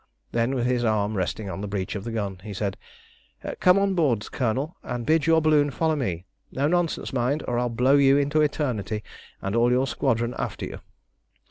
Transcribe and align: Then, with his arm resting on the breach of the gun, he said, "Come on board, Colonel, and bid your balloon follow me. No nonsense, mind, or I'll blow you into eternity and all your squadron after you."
Then, 0.31 0.55
with 0.55 0.65
his 0.65 0.83
arm 0.83 1.15
resting 1.15 1.47
on 1.47 1.61
the 1.61 1.67
breach 1.67 1.93
of 1.93 2.03
the 2.05 2.11
gun, 2.11 2.41
he 2.43 2.55
said, 2.55 2.75
"Come 3.59 3.77
on 3.77 3.93
board, 3.93 4.31
Colonel, 4.31 4.75
and 4.81 5.05
bid 5.05 5.27
your 5.27 5.41
balloon 5.43 5.69
follow 5.69 5.95
me. 5.95 6.25
No 6.51 6.67
nonsense, 6.67 7.13
mind, 7.13 7.43
or 7.47 7.59
I'll 7.59 7.69
blow 7.69 7.97
you 7.97 8.17
into 8.17 8.41
eternity 8.41 9.03
and 9.43 9.55
all 9.55 9.69
your 9.69 9.85
squadron 9.85 10.33
after 10.39 10.65
you." 10.65 10.79